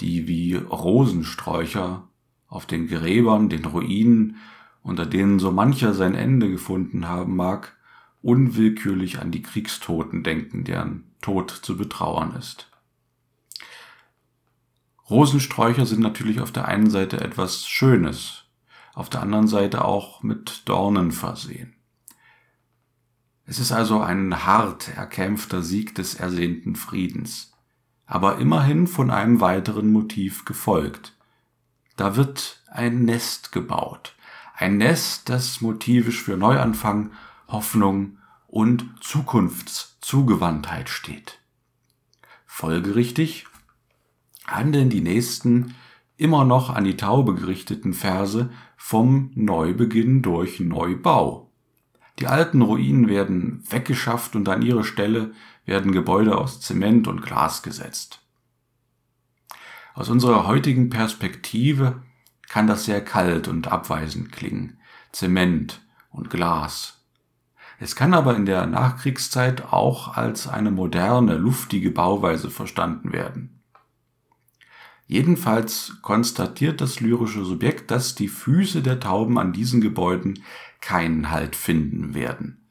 die 0.01 0.27
wie 0.27 0.55
Rosensträucher 0.55 2.07
auf 2.47 2.65
den 2.65 2.87
Gräbern, 2.87 3.49
den 3.49 3.65
Ruinen, 3.65 4.37
unter 4.87 5.05
denen 5.05 5.39
so 5.39 5.51
mancher 5.51 5.93
sein 5.93 6.15
Ende 6.15 6.49
gefunden 6.49 7.07
haben 7.07 7.35
mag, 7.35 7.77
unwillkürlich 8.21 9.19
an 9.19 9.31
die 9.31 9.41
Kriegstoten 9.41 10.23
denken, 10.23 10.63
deren 10.63 11.03
Tod 11.21 11.51
zu 11.51 11.77
betrauern 11.77 12.35
ist. 12.35 12.69
Rosensträucher 15.09 15.85
sind 15.85 16.01
natürlich 16.01 16.41
auf 16.41 16.51
der 16.51 16.67
einen 16.67 16.89
Seite 16.89 17.21
etwas 17.21 17.67
Schönes, 17.67 18.45
auf 18.93 19.09
der 19.09 19.21
anderen 19.21 19.47
Seite 19.47 19.85
auch 19.85 20.23
mit 20.23 20.63
Dornen 20.65 21.11
versehen. 21.11 21.75
Es 23.45 23.59
ist 23.59 23.71
also 23.71 24.01
ein 24.01 24.45
hart 24.45 24.89
erkämpfter 24.97 25.61
Sieg 25.61 25.95
des 25.95 26.15
ersehnten 26.15 26.75
Friedens 26.75 27.53
aber 28.07 28.39
immerhin 28.39 28.87
von 28.87 29.11
einem 29.11 29.41
weiteren 29.41 29.91
Motiv 29.91 30.45
gefolgt. 30.45 31.13
Da 31.97 32.15
wird 32.15 32.63
ein 32.67 33.03
Nest 33.03 33.51
gebaut. 33.51 34.15
Ein 34.59 34.77
Nest, 34.77 35.29
das 35.29 35.61
motivisch 35.61 36.23
für 36.23 36.35
Neuanfang 36.35 37.11
Hoffnung 37.47 38.17
und 38.47 38.89
Zukunftszugewandtheit 39.01 40.89
steht. 40.89 41.37
Folgerichtig 42.47 43.45
handeln 44.47 44.89
die 44.89 45.01
nächsten 45.01 45.75
immer 46.15 46.43
noch 46.43 46.71
an 46.71 46.85
die 46.85 46.97
Taube 46.97 47.35
gerichteten 47.35 47.93
Verse 47.93 48.49
vom 48.77 49.29
Neubeginn 49.35 50.23
durch 50.23 50.59
Neubau. 50.59 51.51
Die 52.17 52.25
alten 52.25 52.63
Ruinen 52.63 53.07
werden 53.07 53.63
weggeschafft 53.69 54.35
und 54.35 54.49
an 54.49 54.63
ihre 54.63 54.83
Stelle 54.83 55.33
werden 55.65 55.91
Gebäude 55.91 56.35
aus 56.35 56.61
Zement 56.61 57.07
und 57.07 57.21
Glas 57.21 57.61
gesetzt. 57.61 58.21
Aus 59.93 60.09
unserer 60.09 60.47
heutigen 60.47 60.89
Perspektive 60.89 62.01
kann 62.49 62.67
das 62.67 62.85
sehr 62.85 63.03
kalt 63.03 63.47
und 63.47 63.67
abweisend 63.67 64.31
klingen. 64.31 64.77
Zement 65.11 65.81
und 66.09 66.29
Glas. 66.29 67.05
Es 67.79 67.95
kann 67.95 68.13
aber 68.13 68.35
in 68.35 68.45
der 68.45 68.65
Nachkriegszeit 68.65 69.71
auch 69.71 70.15
als 70.15 70.47
eine 70.47 70.71
moderne, 70.71 71.35
luftige 71.35 71.91
Bauweise 71.91 72.49
verstanden 72.49 73.13
werden. 73.13 73.61
Jedenfalls 75.05 75.97
konstatiert 76.01 76.81
das 76.81 76.99
lyrische 76.99 77.45
Subjekt, 77.45 77.91
dass 77.91 78.15
die 78.15 78.27
Füße 78.27 78.81
der 78.81 78.99
Tauben 78.99 79.37
an 79.37 79.53
diesen 79.53 79.79
Gebäuden 79.79 80.43
keinen 80.81 81.31
Halt 81.31 81.55
finden 81.55 82.13
werden. 82.13 82.67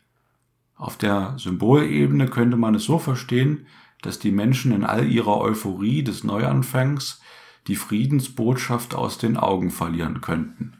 Auf 0.74 0.98
der 0.98 1.34
Symbolebene 1.38 2.28
könnte 2.28 2.58
man 2.58 2.74
es 2.74 2.84
so 2.84 2.98
verstehen, 2.98 3.66
dass 4.02 4.18
die 4.18 4.32
Menschen 4.32 4.72
in 4.72 4.84
all 4.84 5.06
ihrer 5.06 5.38
Euphorie 5.38 6.04
des 6.04 6.22
Neuanfangs 6.22 7.22
die 7.66 7.76
Friedensbotschaft 7.76 8.94
aus 8.94 9.18
den 9.18 9.36
Augen 9.36 9.70
verlieren 9.70 10.20
könnten. 10.20 10.74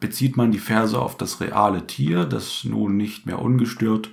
Bezieht 0.00 0.36
man 0.36 0.50
die 0.50 0.58
Verse 0.58 1.00
auf 1.00 1.16
das 1.16 1.40
reale 1.40 1.86
Tier, 1.86 2.24
das 2.24 2.64
nun 2.64 2.96
nicht 2.96 3.26
mehr 3.26 3.40
ungestört 3.40 4.10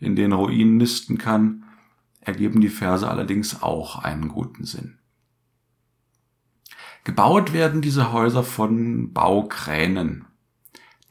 in 0.00 0.16
den 0.16 0.32
Ruinen 0.32 0.76
nisten 0.76 1.18
kann, 1.18 1.64
ergeben 2.20 2.60
die 2.60 2.68
Verse 2.68 3.08
allerdings 3.08 3.62
auch 3.62 3.98
einen 3.98 4.28
guten 4.28 4.64
Sinn. 4.64 4.98
Gebaut 7.04 7.52
werden 7.52 7.80
diese 7.80 8.12
Häuser 8.12 8.42
von 8.42 9.12
Baukränen, 9.12 10.26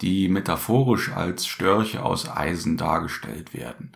die 0.02 0.30
metaphorisch 0.30 1.12
als 1.12 1.48
Störche 1.48 2.04
aus 2.04 2.30
Eisen 2.30 2.78
dargestellt 2.78 3.54
werden. 3.54 3.94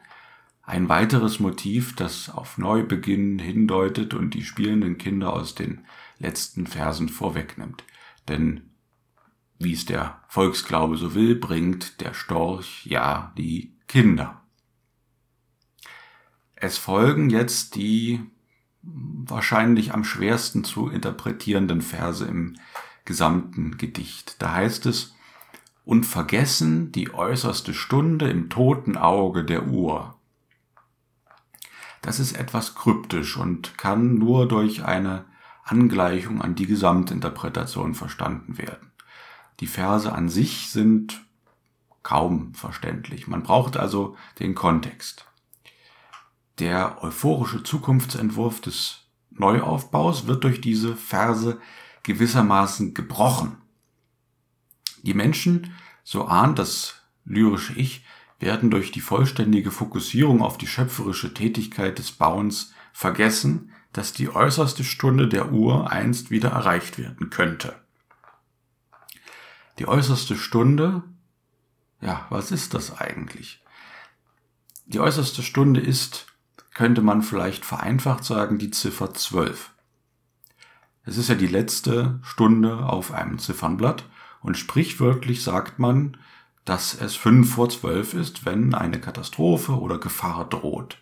Ein 0.64 0.90
weiteres 0.90 1.40
Motiv, 1.40 1.96
das 1.96 2.30
auf 2.30 2.58
Neubeginn 2.58 3.40
hindeutet 3.40 4.14
und 4.14 4.34
die 4.34 4.44
spielenden 4.44 4.98
Kinder 4.98 5.34
aus 5.34 5.54
den 5.54 5.86
letzten 6.22 6.68
Versen 6.68 7.10
vorwegnimmt. 7.10 7.84
Denn 8.28 8.70
wie 9.60 9.74
es 9.74 9.86
der 9.86 10.22
Volksglaube 10.28 10.98
so 10.98 11.14
will, 11.14 11.36
bringt 11.36 12.02
der 12.02 12.14
Storch 12.14 12.86
ja 12.86 13.34
die 13.38 13.76
Kinder. 13.88 14.42
Es 16.56 16.78
folgen 16.78 17.30
jetzt 17.30 17.76
die 17.76 18.22
wahrscheinlich 18.82 19.94
am 19.94 20.04
schwersten 20.04 20.64
zu 20.64 20.90
interpretierenden 20.90 21.82
Verse 21.82 22.26
im 22.26 22.58
gesamten 23.06 23.78
Gedicht. 23.78 24.42
Da 24.42 24.54
heißt 24.54 24.86
es, 24.86 25.16
und 25.86 26.06
vergessen 26.06 26.92
die 26.92 27.14
äußerste 27.14 27.74
Stunde 27.74 28.30
im 28.30 28.50
toten 28.50 28.98
Auge 28.98 29.44
der 29.44 29.68
Uhr. 29.68 30.16
Das 32.02 32.20
ist 32.20 32.38
etwas 32.38 32.76
kryptisch 32.76 33.38
und 33.38 33.78
kann 33.78 34.16
nur 34.16 34.48
durch 34.48 34.84
eine 34.84 35.26
Angleichung 35.64 36.42
an 36.42 36.56
die 36.56 36.68
Gesamtinterpretation 36.68 37.94
verstanden 37.94 38.58
werden. 38.58 38.92
Die 39.60 39.68
Verse 39.68 40.12
an 40.12 40.30
sich 40.30 40.70
sind 40.70 41.22
kaum 42.04 42.54
verständlich. 42.56 43.28
Man 43.28 43.44
braucht 43.44 43.78
also 43.78 44.16
den 44.40 44.56
Kontext. 44.56 45.26
Der 46.60 47.04
euphorische 47.04 47.64
Zukunftsentwurf 47.64 48.62
des 48.62 49.08
Neuaufbaus 49.30 50.28
wird 50.28 50.44
durch 50.44 50.62
diese 50.62 50.96
Verse 50.96 51.60
gewissermaßen 52.04 52.94
gebrochen. 52.94 53.58
Die 55.04 55.14
Menschen, 55.14 55.74
so 56.04 56.26
ahnt 56.26 56.60
das 56.60 57.02
lyrische 57.26 57.74
Ich, 57.74 58.04
werden 58.40 58.72
durch 58.72 58.92
die 58.92 59.02
vollständige 59.02 59.72
Fokussierung 59.72 60.42
auf 60.42 60.58
die 60.58 60.68
schöpferische 60.68 61.34
Tätigkeit 61.34 62.00
des 62.00 62.12
Bauens 62.12 62.74
vergessen, 62.92 63.72
dass 63.94 64.14
die 64.14 64.30
äußerste 64.30 64.84
Stunde 64.84 65.28
der 65.28 65.52
Uhr 65.52 65.92
einst 65.92 66.32
wieder 66.32 66.50
erreicht 66.50 66.98
werden 66.98 67.30
könnte. 67.30 67.76
Die 69.80 69.88
äußerste 69.88 70.36
Stunde, 70.36 71.04
ja, 72.00 72.26
was 72.30 72.52
ist 72.52 72.74
das 72.74 72.98
eigentlich? 72.98 73.64
Die 74.86 75.00
äußerste 75.00 75.44
Stunde 75.44 75.82
ist 75.82 76.28
könnte 76.74 77.02
man 77.02 77.22
vielleicht 77.22 77.66
vereinfacht 77.66 78.24
sagen, 78.24 78.58
die 78.58 78.72
Ziffer 78.72 79.14
12. 79.14 79.72
Es 81.04 81.18
ist 81.18 81.30
ja 81.30 81.36
die 81.36 81.48
letzte 81.48 82.20
Stunde 82.24 82.86
auf 82.86 83.12
einem 83.12 83.40
Ziffernblatt 83.40 84.06
und 84.42 84.58
sprichwörtlich 84.58 85.44
sagt 85.44 85.80
man, 85.80 86.18
dass 86.64 86.94
es 86.94 87.16
fünf 87.16 87.56
vor 87.56 87.70
zwölf 87.70 88.14
ist, 88.14 88.46
wenn 88.46 88.74
eine 88.74 89.02
Katastrophe 89.02 89.74
oder 89.74 89.98
Gefahr 89.98 90.48
droht. 90.48 90.98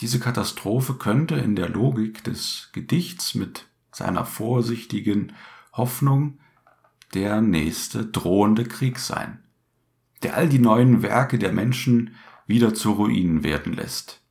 Diese 0.00 0.18
Katastrophe 0.18 0.94
könnte 0.94 1.34
in 1.34 1.56
der 1.56 1.68
Logik 1.68 2.24
des 2.24 2.70
Gedichts 2.72 3.34
mit 3.34 3.66
seiner 3.92 4.24
vorsichtigen 4.24 5.34
Hoffnung 5.72 6.38
der 7.12 7.42
nächste 7.42 8.06
drohende 8.06 8.64
Krieg 8.64 8.98
sein, 8.98 9.40
der 10.22 10.36
all 10.36 10.48
die 10.48 10.58
neuen 10.58 11.02
Werke 11.02 11.38
der 11.38 11.52
Menschen 11.52 12.14
wieder 12.46 12.72
zu 12.72 12.92
Ruinen 12.92 13.44
werden 13.44 13.74
lässt. 13.74 14.22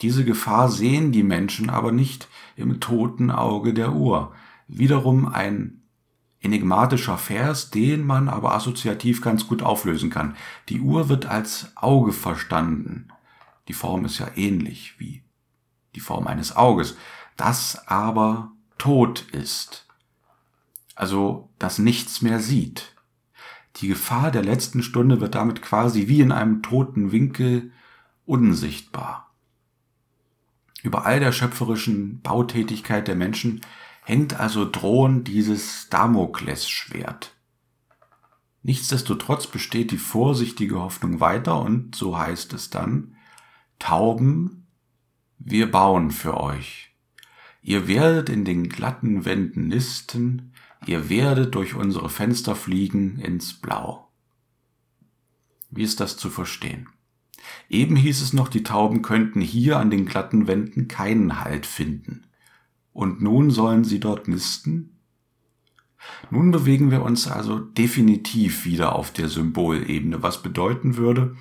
Diese 0.00 0.24
Gefahr 0.24 0.70
sehen 0.70 1.12
die 1.12 1.22
Menschen 1.22 1.70
aber 1.70 1.90
nicht 1.90 2.28
im 2.56 2.78
toten 2.80 3.30
Auge 3.30 3.74
der 3.74 3.94
Uhr. 3.94 4.32
Wiederum 4.68 5.26
ein 5.26 5.82
enigmatischer 6.40 7.18
Vers, 7.18 7.70
den 7.70 8.04
man 8.04 8.28
aber 8.28 8.54
assoziativ 8.54 9.22
ganz 9.22 9.46
gut 9.46 9.62
auflösen 9.62 10.10
kann. 10.10 10.36
Die 10.68 10.80
Uhr 10.80 11.08
wird 11.08 11.26
als 11.26 11.72
Auge 11.74 12.12
verstanden. 12.12 13.08
Die 13.68 13.72
Form 13.72 14.04
ist 14.04 14.18
ja 14.18 14.30
ähnlich 14.36 14.98
wie 14.98 15.22
die 15.94 16.00
Form 16.00 16.26
eines 16.26 16.56
Auges, 16.56 16.96
das 17.36 17.88
aber 17.88 18.52
tot 18.78 19.22
ist. 19.32 19.86
Also, 20.94 21.50
das 21.58 21.78
nichts 21.78 22.22
mehr 22.22 22.40
sieht. 22.40 22.94
Die 23.76 23.88
Gefahr 23.88 24.30
der 24.30 24.44
letzten 24.44 24.82
Stunde 24.82 25.20
wird 25.20 25.34
damit 25.34 25.62
quasi 25.62 26.06
wie 26.06 26.20
in 26.20 26.30
einem 26.30 26.62
toten 26.62 27.10
Winkel 27.10 27.72
unsichtbar. 28.24 29.34
Über 30.82 31.06
all 31.06 31.18
der 31.18 31.32
schöpferischen 31.32 32.20
Bautätigkeit 32.20 33.08
der 33.08 33.16
Menschen 33.16 33.62
hängt 34.02 34.38
also 34.38 34.70
drohend 34.70 35.26
dieses 35.26 35.88
Damoklesschwert. 35.88 37.34
Nichtsdestotrotz 38.62 39.46
besteht 39.46 39.90
die 39.90 39.98
vorsichtige 39.98 40.80
Hoffnung 40.80 41.20
weiter 41.20 41.60
und 41.60 41.94
so 41.94 42.18
heißt 42.18 42.52
es 42.52 42.70
dann, 42.70 43.16
Tauben, 43.78 44.66
wir 45.38 45.70
bauen 45.70 46.10
für 46.10 46.40
euch. 46.40 46.94
Ihr 47.62 47.88
werdet 47.88 48.28
in 48.28 48.44
den 48.44 48.68
glatten 48.68 49.24
Wänden 49.24 49.68
nisten, 49.68 50.52
ihr 50.86 51.08
werdet 51.08 51.54
durch 51.54 51.74
unsere 51.74 52.10
Fenster 52.10 52.54
fliegen 52.54 53.18
ins 53.18 53.54
Blau. 53.54 54.08
Wie 55.70 55.82
ist 55.82 56.00
das 56.00 56.16
zu 56.16 56.30
verstehen? 56.30 56.88
Eben 57.68 57.96
hieß 57.96 58.22
es 58.22 58.32
noch, 58.32 58.48
die 58.48 58.62
Tauben 58.62 59.02
könnten 59.02 59.40
hier 59.40 59.78
an 59.78 59.90
den 59.90 60.06
glatten 60.06 60.46
Wänden 60.46 60.88
keinen 60.88 61.40
Halt 61.40 61.66
finden. 61.66 62.26
Und 62.92 63.20
nun 63.20 63.50
sollen 63.50 63.84
sie 63.84 64.00
dort 64.00 64.28
nisten? 64.28 64.98
Nun 66.30 66.50
bewegen 66.50 66.90
wir 66.90 67.02
uns 67.02 67.26
also 67.26 67.58
definitiv 67.58 68.64
wieder 68.64 68.94
auf 68.94 69.12
der 69.12 69.28
Symbolebene, 69.28 70.22
was 70.22 70.42
bedeuten 70.42 70.96
würde, 70.96 71.36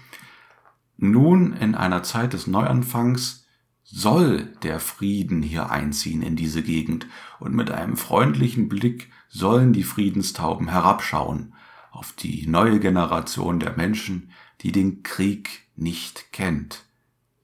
nun 1.12 1.54
in 1.54 1.76
einer 1.76 2.04
Zeit 2.04 2.34
des 2.34 2.48
Neuanfangs 2.48 3.46
soll 3.84 4.46
der 4.64 4.80
Frieden 4.80 5.42
hier 5.42 5.70
einziehen 5.70 6.22
in 6.22 6.36
diese 6.36 6.64
Gegend 6.64 7.08
und 7.40 7.54
mit 7.54 7.70
einem 7.70 7.98
freundlichen 7.98 8.70
Blick 8.70 9.12
sollen 9.28 9.74
die 9.74 9.84
Friedenstauben 9.84 10.70
herabschauen 10.70 11.54
auf 11.92 12.14
die 12.14 12.48
neue 12.48 12.80
Generation 12.80 13.60
der 13.60 13.76
Menschen, 13.78 14.32
die 14.62 14.72
den 14.72 15.04
Krieg 15.04 15.68
nicht 15.76 16.32
kennt. 16.32 16.86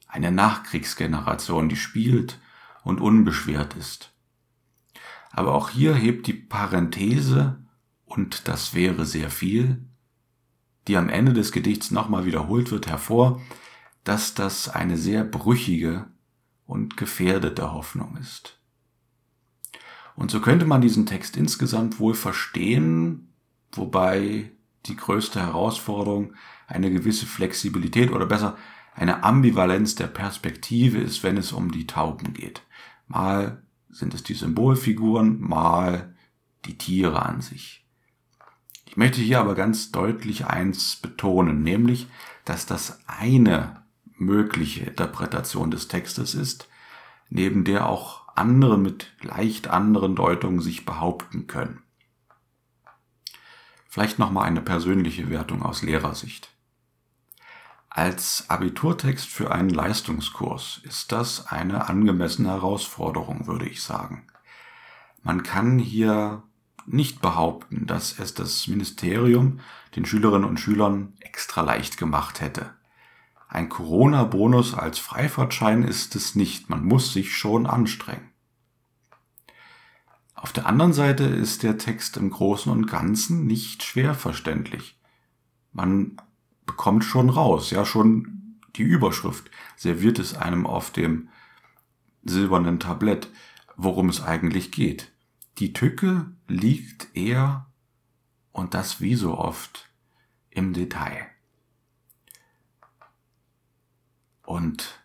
Eine 0.07 0.31
Nachkriegsgeneration, 0.31 1.69
die 1.69 1.75
spielt 1.75 2.39
und 2.83 2.99
unbeschwert 2.99 3.75
ist. 3.75 4.11
Aber 5.31 5.53
auch 5.53 5.69
hier 5.69 5.93
hebt 5.93 6.25
die 6.25 6.33
Parenthese, 6.33 7.63
und 8.05 8.47
das 8.47 8.73
wäre 8.73 9.05
sehr 9.05 9.29
viel, 9.29 9.85
die 10.87 10.97
am 10.97 11.09
Ende 11.09 11.33
des 11.33 11.51
Gedichts 11.51 11.91
nochmal 11.91 12.25
wiederholt 12.25 12.71
wird, 12.71 12.87
hervor, 12.87 13.41
dass 14.03 14.33
das 14.33 14.69
eine 14.69 14.97
sehr 14.97 15.23
brüchige 15.23 16.07
und 16.65 16.97
gefährdete 16.97 17.73
Hoffnung 17.73 18.17
ist. 18.17 18.59
Und 20.15 20.31
so 20.31 20.41
könnte 20.41 20.65
man 20.65 20.81
diesen 20.81 21.05
Text 21.05 21.37
insgesamt 21.37 21.99
wohl 21.99 22.13
verstehen, 22.13 23.33
wobei 23.71 24.51
die 24.85 24.95
größte 24.95 25.39
Herausforderung 25.39 26.33
eine 26.67 26.91
gewisse 26.91 27.25
Flexibilität 27.25 28.11
oder 28.11 28.25
besser 28.25 28.57
eine 28.95 29.23
Ambivalenz 29.23 29.95
der 29.95 30.07
Perspektive 30.07 30.97
ist, 30.97 31.23
wenn 31.23 31.37
es 31.37 31.51
um 31.51 31.71
die 31.71 31.87
Tauben 31.87 32.33
geht. 32.33 32.63
Mal 33.07 33.63
sind 33.89 34.13
es 34.13 34.23
die 34.23 34.33
Symbolfiguren, 34.33 35.39
mal 35.39 36.15
die 36.65 36.77
Tiere 36.77 37.25
an 37.25 37.41
sich. 37.41 37.85
Ich 38.89 38.97
möchte 38.97 39.21
hier 39.21 39.39
aber 39.39 39.53
ganz 39.53 39.91
deutlich 39.91 40.47
eins 40.47 40.95
betonen, 40.95 41.61
nämlich, 41.61 42.07
dass 42.43 42.65
das 42.65 42.99
eine 43.05 43.83
mögliche 44.17 44.83
Interpretation 44.83 45.69
des 45.69 45.87
Textes 45.87 46.33
ist, 46.33 46.67
neben 47.29 47.65
der 47.65 47.87
auch 47.87 48.27
andere 48.35 48.79
mit 48.79 49.13
leicht 49.21 49.67
anderen 49.67 50.15
Deutungen 50.15 50.59
sich 50.59 50.87
behaupten 50.87 51.45
können. 51.45 51.83
Vielleicht 53.87 54.17
nochmal 54.17 54.47
eine 54.47 54.61
persönliche 54.61 55.29
Wertung 55.29 55.61
aus 55.61 55.83
Lehrersicht. 55.83 56.49
Als 57.91 58.49
Abiturtext 58.49 59.27
für 59.27 59.51
einen 59.51 59.69
Leistungskurs 59.69 60.81
ist 60.81 61.11
das 61.11 61.45
eine 61.45 61.89
angemessene 61.89 62.49
Herausforderung, 62.49 63.45
würde 63.45 63.69
ich 63.69 63.83
sagen. 63.83 64.25
Man 65.21 65.43
kann 65.43 65.77
hier 65.77 66.41
nicht 66.85 67.21
behaupten, 67.21 67.85
dass 67.87 68.17
es 68.19 68.33
das 68.33 68.67
Ministerium 68.67 69.59
den 69.95 70.05
Schülerinnen 70.05 70.47
und 70.47 70.59
Schülern 70.59 71.13
extra 71.19 71.61
leicht 71.61 71.97
gemacht 71.97 72.41
hätte. 72.41 72.71
Ein 73.47 73.69
Corona-Bonus 73.69 74.75
als 74.75 74.99
Freifahrtschein 74.99 75.83
ist 75.83 76.15
es 76.15 76.35
nicht, 76.35 76.69
man 76.69 76.85
muss 76.85 77.13
sich 77.13 77.35
schon 77.35 77.65
anstrengen. 77.65 78.29
Auf 80.35 80.53
der 80.53 80.67
anderen 80.67 80.93
Seite 80.93 81.23
ist 81.23 81.63
der 81.63 81.77
Text 81.77 82.15
im 82.15 82.29
Großen 82.29 82.71
und 82.71 82.85
Ganzen 82.85 83.45
nicht 83.45 83.83
schwer 83.83 84.13
verständlich. 84.13 84.97
Man 85.73 86.17
bekommt 86.65 87.03
schon 87.03 87.29
raus, 87.29 87.71
ja, 87.71 87.85
schon 87.85 88.59
die 88.75 88.83
Überschrift 88.83 89.49
serviert 89.75 90.19
es 90.19 90.35
einem 90.37 90.65
auf 90.65 90.91
dem 90.91 91.29
silbernen 92.23 92.79
Tablett, 92.79 93.29
worum 93.75 94.09
es 94.09 94.21
eigentlich 94.21 94.71
geht. 94.71 95.11
Die 95.59 95.73
Tücke 95.73 96.31
liegt 96.47 97.15
eher, 97.15 97.67
und 98.51 98.73
das 98.73 99.01
wie 99.01 99.15
so 99.15 99.37
oft, 99.37 99.89
im 100.49 100.73
Detail. 100.73 101.27
Und 104.43 104.99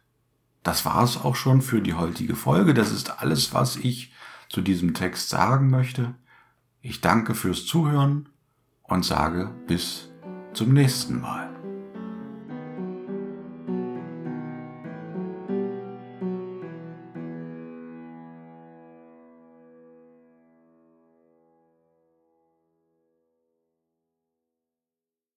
das 0.63 0.85
war 0.85 1.03
es 1.03 1.19
auch 1.19 1.37
schon 1.37 1.61
für 1.61 1.83
die 1.83 1.95
heutige 1.95 2.37
Folge. 2.37 2.73
Das 2.73 2.91
ist 2.91 3.21
alles, 3.21 3.53
was 3.53 3.77
ich 3.77 4.13
zu 4.49 4.63
diesem 4.63 4.95
Text 4.95 5.29
sagen 5.29 5.69
möchte. 5.69 6.15
Ich 6.81 7.01
danke 7.01 7.35
fürs 7.35 7.67
Zuhören 7.67 8.29
und 8.83 9.05
sage 9.05 9.55
bis 9.67 10.09
zum 10.55 10.73
nächsten 10.73 11.21
Mal. 11.21 11.54